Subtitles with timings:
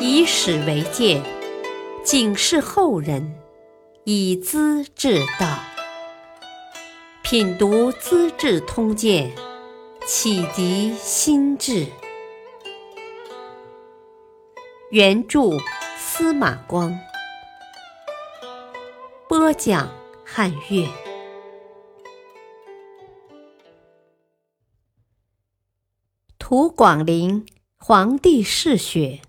[0.00, 1.22] 以史为鉴，
[2.04, 3.38] 警示后人，
[4.04, 5.58] 以资治道。
[7.22, 9.30] 品读《资治通鉴》，
[10.06, 11.86] 启迪心智。
[14.90, 15.40] 原著
[15.98, 16.98] 司马光，
[19.28, 19.92] 播讲
[20.24, 20.88] 汉乐。
[26.38, 27.44] 图广陵，
[27.76, 29.20] 皇帝嗜血，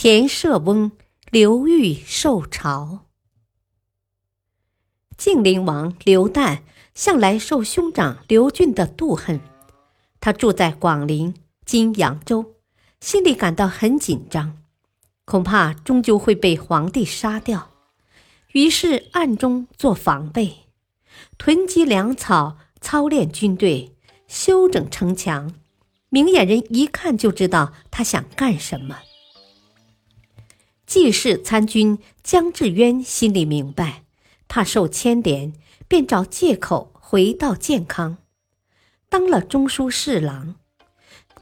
[0.00, 0.92] 田舍翁
[1.28, 3.00] 刘裕受朝。
[5.16, 6.60] 晋灵王刘旦
[6.94, 9.40] 向来受兄长刘俊的妒恨，
[10.20, 11.34] 他住在广陵
[11.66, 12.54] （今扬州），
[13.02, 14.58] 心里感到很紧张，
[15.24, 17.72] 恐怕终究会被皇帝杀掉，
[18.52, 20.68] 于是暗中做防备，
[21.38, 23.96] 囤积粮草，操练军队，
[24.28, 25.52] 修整城墙。
[26.08, 29.00] 明眼人一看就知道他想干什么。
[30.88, 34.04] 季氏参军姜志渊心里明白，
[34.48, 35.52] 怕受牵连，
[35.86, 38.16] 便找借口回到建康，
[39.10, 40.54] 当了中书侍郎。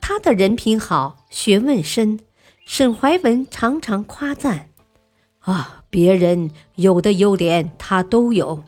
[0.00, 2.18] 他的人品好，学问深，
[2.66, 4.70] 沈怀文常常夸赞
[5.38, 8.64] ：“啊，别人有的优点他都有，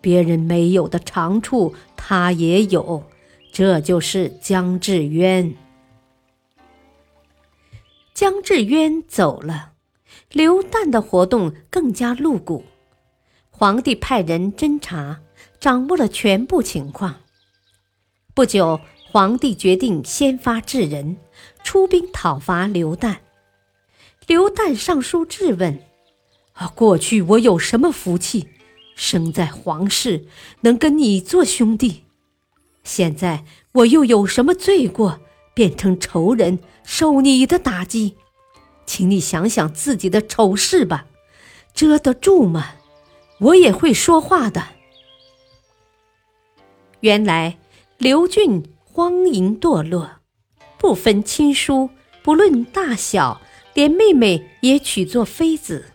[0.00, 3.04] 别人没有的长处他也有。”
[3.54, 5.54] 这就是姜志渊。
[8.12, 9.74] 姜志渊走了，
[10.32, 12.64] 刘旦的活动更加露骨。
[13.50, 15.20] 皇帝派人侦查，
[15.58, 17.16] 掌握了全部情况。
[18.34, 18.78] 不久，
[19.10, 21.16] 皇帝决定先发制人，
[21.64, 23.16] 出兵讨伐刘旦。
[24.26, 25.80] 刘旦上书质问
[26.52, 28.48] ：“啊，过去我有什么福气，
[28.94, 30.26] 生在皇室，
[30.60, 32.04] 能跟你做兄弟？”
[32.84, 35.20] 现在我又有什么罪过，
[35.54, 38.16] 变成仇人，受你的打击？
[38.88, 41.04] 请你想想自己的丑事吧，
[41.74, 42.70] 遮得住吗？
[43.38, 44.68] 我也会说话的。
[47.00, 47.58] 原来
[47.98, 50.12] 刘俊荒淫堕落，
[50.78, 51.90] 不分亲疏，
[52.22, 53.42] 不论大小，
[53.74, 55.92] 连妹妹也娶做妃子。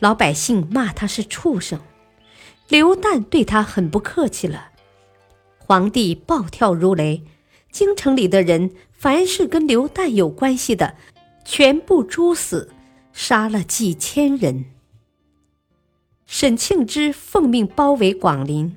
[0.00, 1.80] 老百姓骂他是畜生，
[2.68, 4.70] 刘旦对他很不客气了。
[5.56, 7.22] 皇帝暴跳如雷，
[7.70, 10.96] 京城里的人凡是跟刘旦有关系的，
[11.44, 12.70] 全部诛死，
[13.12, 14.64] 杀了几千人。
[16.26, 18.76] 沈庆之奉命包围广陵，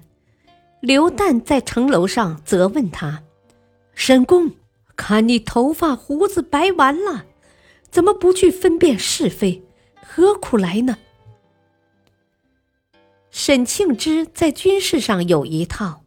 [0.82, 3.24] 刘旦在城楼上责问他
[3.96, 4.52] ：“沈公，
[4.96, 7.26] 看你头发胡子白完了，
[7.90, 9.64] 怎么不去分辨是非？
[10.06, 10.98] 何苦来呢？”
[13.32, 16.02] 沈庆之在军事上有一套。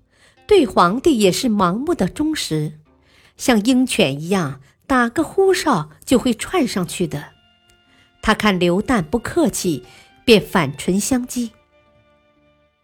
[0.46, 2.78] 对皇帝也是盲目的忠实，
[3.36, 7.26] 像鹰犬一样，打个呼哨就会窜上去的。
[8.22, 9.84] 他看刘旦不客气，
[10.25, 11.50] 便反唇相讥：“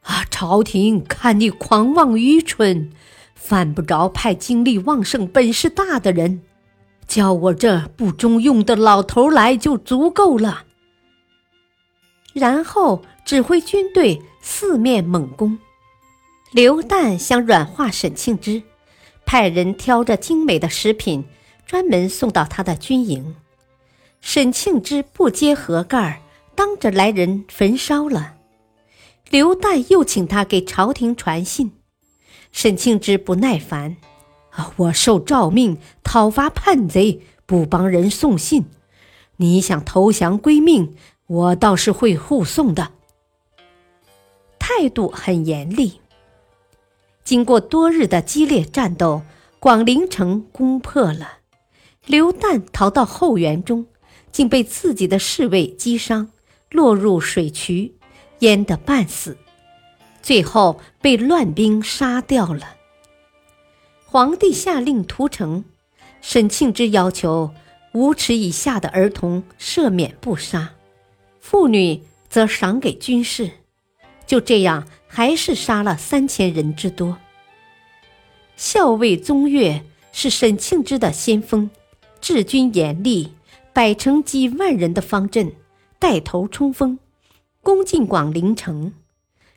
[0.05, 2.93] 啊，朝廷看你狂妄愚蠢，
[3.35, 6.43] 犯不着派精力旺盛、本事大的人，
[7.09, 10.65] 叫我这不中用的老头来就足够了。”
[12.35, 15.59] 然后指挥军队四面猛攻。
[16.53, 18.63] 刘旦想软化沈庆之，
[19.25, 21.25] 派人挑着精美的食品，
[21.67, 23.37] 专门送到他的军营。
[24.21, 26.23] 沈庆之不揭盒盖，
[26.55, 28.35] 当着来人焚烧了。
[29.31, 31.73] 刘岱又请他给朝廷传信。
[32.53, 33.97] 沈庆之不耐烦
[34.53, 38.67] ：“啊，我受诏命讨伐叛贼，不帮人送信。
[39.37, 40.95] 你想投降归命，
[41.27, 42.93] 我倒是会护送的。”
[44.59, 46.01] 态度很严厉。
[47.25, 49.23] 经过多日的激烈战斗，
[49.59, 51.39] 广陵城攻破了。
[52.07, 53.87] 刘旦逃到后园中，
[54.31, 56.31] 竟被自己的侍卫击伤，
[56.71, 57.95] 落入水渠，
[58.41, 59.37] 淹得半死，
[60.23, 62.77] 最后被乱兵杀掉了。
[64.07, 65.65] 皇帝下令屠城，
[66.21, 67.53] 沈庆之要求
[67.93, 70.75] 五尺以下的儿童赦免不杀，
[71.41, 73.51] 妇女则赏给军士。
[74.27, 74.87] 就这样。
[75.17, 77.17] 还是杀了三千人之多。
[78.57, 81.71] 校尉宗岳是沈庆之的先锋，
[82.25, 83.35] 治军严厉，
[83.75, 85.53] 摆成几万人的方阵，
[85.99, 86.99] 带头冲锋，
[87.61, 88.95] 攻进广陵城。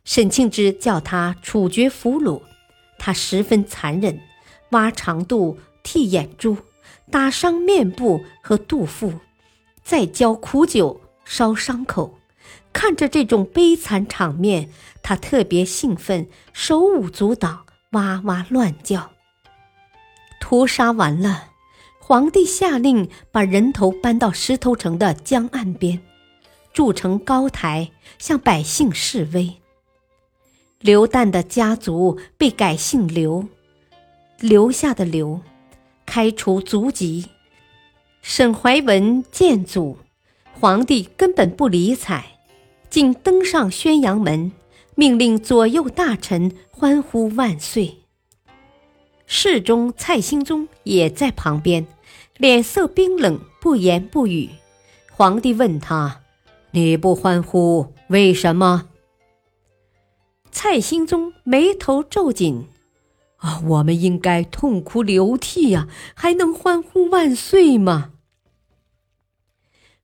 [0.04, 2.42] 沈庆之叫他处决俘虏，
[3.00, 4.20] 他十分残忍，
[4.72, 6.58] 挖肠肚、剔眼珠、
[7.10, 9.14] 打伤面部和肚腹，
[9.82, 12.20] 再浇苦酒烧伤口。
[12.74, 14.70] 看着这种悲惨场面，
[15.02, 19.12] 他特别兴奋，手舞足蹈，哇哇乱叫。
[20.42, 21.52] 屠杀完了，
[22.08, 26.00] 皇帝下令把人头搬到石头城的江岸边，
[26.72, 29.54] 筑成高台，向百姓示威。
[30.80, 33.46] 刘旦的家族被改姓刘，
[34.40, 35.42] 留下的刘，
[36.06, 37.26] 开除族籍。
[38.22, 39.98] 沈怀文见祖，
[40.58, 42.24] 皇帝根本不理睬，
[42.90, 44.54] 竟登上宣阳门，
[44.96, 47.98] 命令左右大臣欢呼万岁。
[49.26, 51.86] 侍中蔡兴宗也在旁边，
[52.38, 54.50] 脸色冰冷，不言不语。
[55.12, 56.22] 皇帝问他
[56.72, 58.90] ：“你不欢呼，为什么？”
[60.52, 62.68] 蔡兴宗眉头皱紧，
[63.38, 68.12] 啊，我们应该痛哭流涕呀，还能欢呼万岁吗？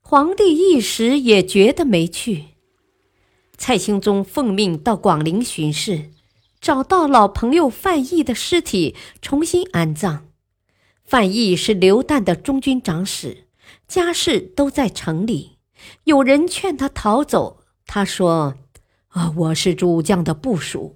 [0.01, 2.45] 皇帝一时也觉得没趣。
[3.57, 6.09] 蔡兴宗奉命到广陵巡视，
[6.59, 10.25] 找到老朋友范毅的尸体，重新安葬。
[11.05, 13.47] 范义是刘旦的中军长史，
[13.87, 15.57] 家世都在城里。
[16.05, 18.55] 有人劝他逃走，他说。
[19.09, 19.31] 啊！
[19.37, 20.95] 我是主将的部属，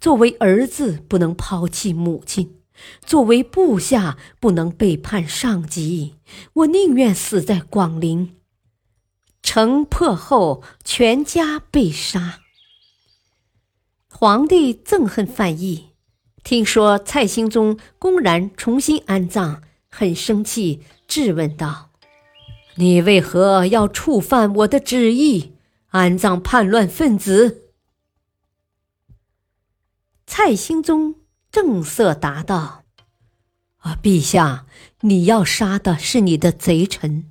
[0.00, 2.62] 作为儿子不能抛弃母亲，
[3.04, 6.14] 作为部下不能背叛上级。
[6.54, 8.36] 我宁愿死在广陵。
[9.42, 12.40] 城破后，全家被杀。
[14.08, 15.87] 皇帝憎恨范义，
[16.48, 19.60] 听说蔡兴宗公然重新安葬，
[19.90, 21.90] 很生气，质问道
[22.76, 25.52] ：“你为何要触犯我的旨意？”
[25.92, 27.64] 安葬叛乱分子。
[30.26, 31.16] 蔡兴宗
[31.52, 32.84] 正色答道
[33.80, 34.64] ：“啊，陛下，
[35.02, 37.26] 你要杀的是你的贼臣，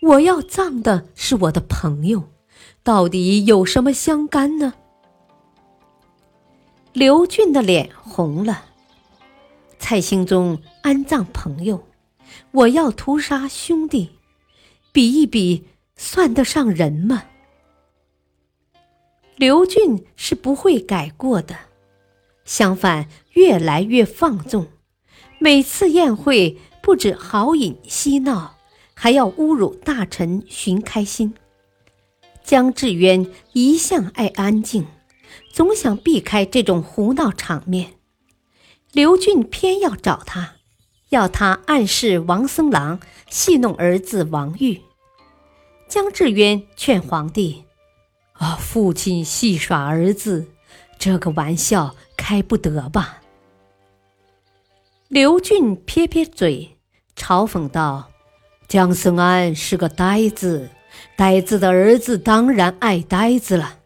[0.00, 2.30] 我要葬的是我的朋友，
[2.82, 4.72] 到底有什么相干呢？”
[6.92, 8.66] 刘俊的脸红了。
[9.78, 11.86] 蔡兴宗安葬朋友，
[12.50, 14.10] 我要屠杀兄弟，
[14.92, 15.64] 比一比，
[15.96, 17.24] 算得上人吗？
[19.36, 21.56] 刘俊是不会改过的，
[22.44, 24.66] 相反，越来越放纵。
[25.38, 28.58] 每次宴会不止豪饮嬉闹，
[28.92, 31.32] 还要侮辱大臣，寻开心。
[32.44, 34.86] 江志渊一向爱安静，
[35.52, 37.94] 总想避开这种胡闹场面。
[38.92, 40.54] 刘俊偏要找他，
[41.10, 43.00] 要他暗示王僧郎，
[43.30, 44.80] 戏弄儿子王玉。
[45.88, 47.64] 江志渊劝皇帝。
[48.32, 48.56] 啊！
[48.58, 50.48] 父亲戏耍儿子，
[50.98, 53.20] 这个玩笑开不得吧？
[55.06, 56.78] 刘俊撇撇嘴，
[57.14, 58.10] 嘲讽道
[58.66, 60.70] ：“姜僧安是个呆子，
[61.14, 63.78] 呆子的儿子当然爱呆子了。”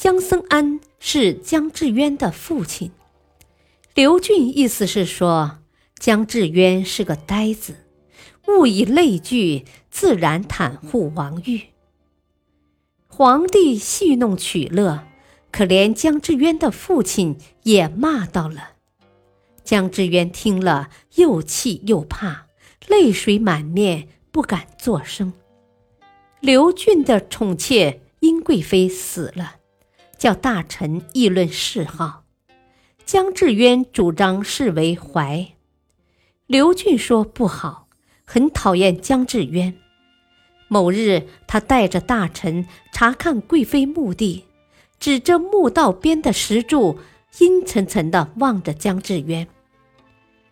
[0.00, 2.90] 姜僧安是姜志渊的父亲，
[3.94, 5.58] 刘俊意思是说
[5.98, 7.84] 姜志渊是个呆子，
[8.48, 11.64] 物以类聚，自然袒护王玉。
[13.08, 15.06] 皇帝戏弄取乐，
[15.52, 18.70] 可连姜志渊的父亲也骂到了。
[19.62, 22.46] 姜志渊听了，又气又怕，
[22.88, 25.34] 泪水满面，不敢作声。
[26.40, 29.56] 刘俊的宠妾殷贵妃死了，
[30.20, 32.24] 叫大臣议论谥号。
[33.06, 35.54] 姜志渊主张视为怀，
[36.46, 37.88] 刘俊说不好，
[38.26, 39.74] 很讨厌姜志渊。
[40.68, 44.44] 某日，他带着大臣查看贵妃墓地，
[45.00, 46.98] 指着墓道边的石柱，
[47.38, 49.48] 阴沉沉地望着姜志渊：“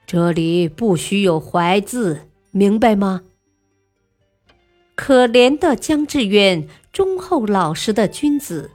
[0.07, 3.25] 这里不许有‘怀’字，明白吗？”
[4.97, 8.73] 可怜的姜志渊，忠厚老实的君子，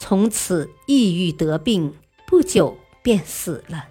[0.00, 1.94] 从此抑郁得病，
[2.26, 3.90] 不久便死了。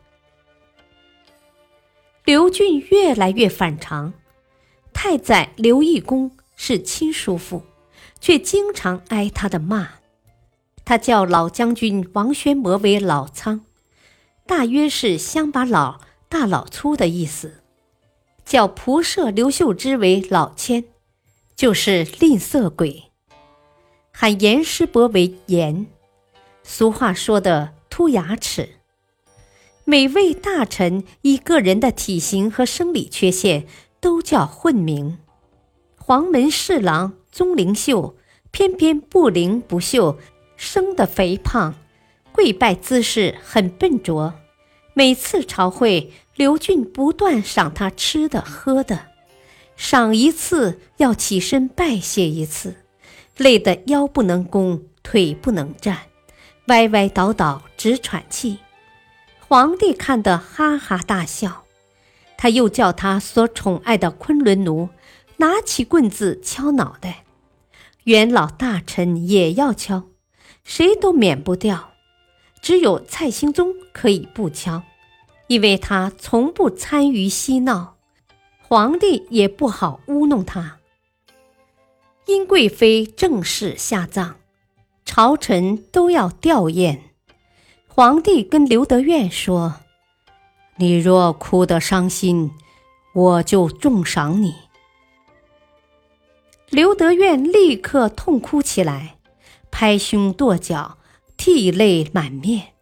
[2.25, 4.11] 刘俊越来越反常，
[4.91, 6.31] 太宰刘义公。
[6.61, 7.63] 是亲叔父，
[8.19, 9.91] 却经常挨他的骂。
[10.83, 13.61] 他叫老将军王宣谟为老仓，
[14.45, 17.61] 大约是乡巴佬、大老粗的意思；
[18.43, 20.83] 叫仆射刘秀之为老千，
[21.55, 23.09] 就是吝啬鬼；
[24.11, 25.87] 喊严师伯为严，
[26.71, 28.69] 俗话说的凸牙齿。
[29.85, 33.65] 每位大臣以个人的体型和生理缺陷
[33.99, 35.17] 都叫混名。
[35.97, 38.15] 黄门侍郎宗灵秀
[38.51, 40.19] 偏偏不灵不秀，
[40.55, 41.73] 生得肥胖，
[42.31, 44.35] 跪拜姿势很笨拙。
[44.93, 49.07] 每次朝会，刘俊不断赏他吃的喝的，
[49.75, 52.75] 赏一次要起身拜谢一次，
[53.38, 55.97] 累得腰不能弓，腿不能站，
[56.69, 58.59] 歪歪倒倒直喘气。
[59.39, 61.65] 皇帝看得哈哈大笑，
[62.38, 64.89] 他又叫他所宠爱的昆仑奴
[65.38, 67.25] 拿起棍子敲脑袋，
[68.03, 70.03] 元老大臣也要敲，
[70.63, 71.93] 谁都免不掉，
[72.61, 74.83] 只有蔡兴宗可以不敲，
[75.47, 77.97] 因为他从不参与嬉闹，
[78.61, 80.77] 皇帝也不好污弄他。
[82.27, 84.35] 殷贵妃正式下葬，
[85.11, 86.99] 朝臣都要吊唁。
[87.87, 89.77] 皇帝跟刘德愿说
[90.77, 92.51] ：“你若哭得伤心，
[93.15, 94.53] 我就重赏你。”
[96.69, 99.15] 刘德愿立刻痛哭起来，
[99.71, 100.99] 拍胸跺脚，
[101.35, 102.73] 涕泪满面。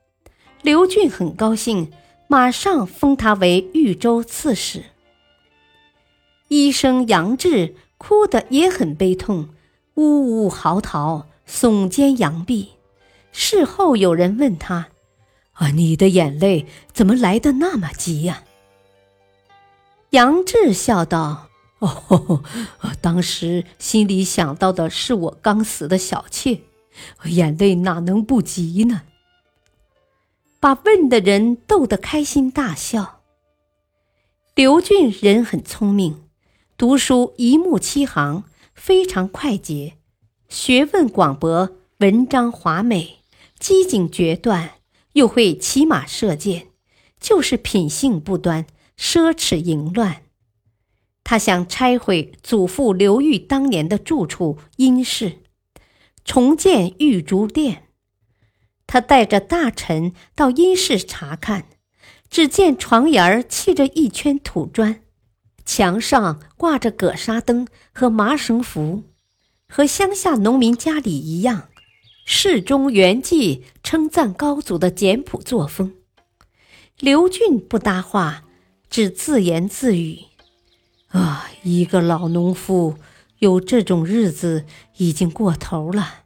[0.61, 1.93] 刘俊很高兴，
[2.27, 4.83] 马上封他为豫州刺史。
[6.49, 7.75] 医生杨志。
[7.99, 9.49] 哭得也很悲痛，
[9.95, 12.73] 呜呜嚎啕，耸肩扬臂。
[13.31, 14.89] 事后有人问他
[15.53, 18.43] ：“啊，你的眼泪怎么来的那么急呀？”
[20.11, 21.49] 杨志笑道
[21.79, 22.43] ：“哦，
[23.01, 26.61] 当时心里想到的是我刚死的小妾，
[27.25, 29.03] 眼泪哪能不急呢？”
[30.59, 33.21] 把问的人逗得开心大笑。
[34.55, 36.23] 刘俊人很聪明。
[36.75, 39.96] 读书一目七行，非常快捷，
[40.49, 43.19] 学问广博，文章华美，
[43.59, 44.75] 机警决断，
[45.13, 46.67] 又会骑马射箭，
[47.19, 48.65] 就是品性不端，
[48.97, 50.23] 奢侈淫乱。
[51.25, 55.39] 他想拆毁祖父刘裕当年的住处殷室，
[56.23, 57.89] 重建玉竹殿。
[58.87, 61.65] 他带着大臣到殷室查看，
[62.29, 65.01] 只见床沿砌着一圈土砖。
[65.65, 69.03] 墙上挂着葛纱灯和麻绳符，
[69.67, 71.69] 和乡下农民家里一样。
[72.29, 75.93] 侍中袁济称赞高祖的简朴作风。
[76.99, 78.43] 刘俊不搭话，
[78.89, 80.19] 只自言自语
[81.07, 82.95] ：“啊，一个老农夫
[83.39, 84.65] 有这种日子
[84.97, 86.23] 已经过头了。”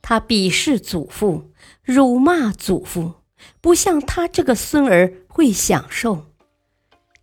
[0.00, 1.50] 他鄙视祖父，
[1.82, 3.16] 辱骂祖父，
[3.60, 6.24] 不像他这个孙儿会享受。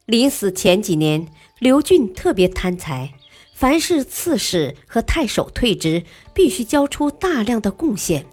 [0.05, 1.27] 临死前几年，
[1.57, 3.15] 刘俊特别贪财，
[3.59, 8.23] 凡是刺史和太守退职，必须交出大量的贡献。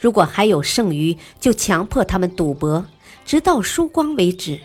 [0.00, 2.84] 如果还有剩余，就强迫他们赌博，
[3.24, 4.58] 直到输光为止。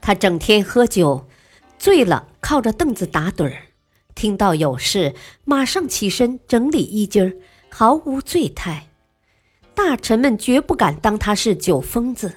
[0.00, 1.26] 他整天喝酒，
[1.80, 3.64] 醉了靠着凳子打盹儿，
[4.14, 5.12] 听到有事
[5.44, 7.34] 马上起身整理衣襟儿，
[7.70, 8.86] 毫无醉态。
[9.74, 12.32] 大臣们绝不敢当他是酒疯子，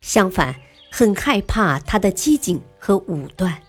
[0.00, 0.56] 相反。
[0.90, 3.60] 很害怕他的机警和武断。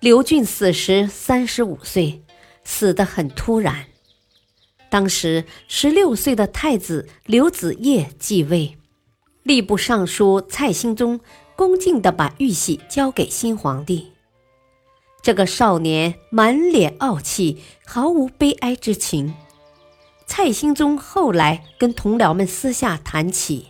[0.00, 2.22] 刘俊死时三十五岁，
[2.62, 3.86] 死得很突然。
[4.88, 8.78] 当时十六岁的太子刘子业继位，
[9.44, 11.18] 吏部尚书蔡兴宗
[11.56, 14.12] 恭敬地把玉玺交给新皇帝。
[15.20, 19.34] 这个少年满脸傲气，毫无悲哀之情。
[20.28, 23.68] 蔡兴宗后来跟同僚们私下谈起。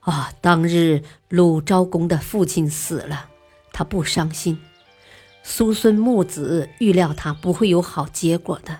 [0.00, 0.32] 啊！
[0.40, 3.28] 当日鲁昭公的父亲死了，
[3.70, 4.58] 他不伤心。
[5.42, 8.78] 苏孙木子预料他不会有好结果的，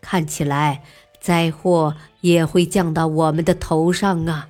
[0.00, 0.82] 看起来
[1.20, 4.48] 灾祸也会降到我们的头上啊！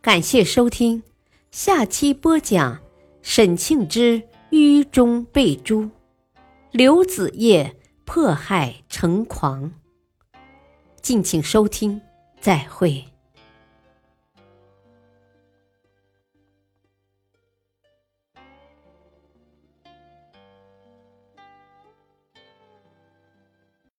[0.00, 1.02] 感谢收听，
[1.50, 2.80] 下期播讲
[3.22, 5.90] 沈庆之狱中被诛，
[6.70, 9.72] 刘子业迫害成狂。
[11.02, 12.00] 敬请收听，
[12.40, 13.04] 再会。